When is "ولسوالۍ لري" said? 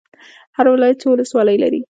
1.11-1.81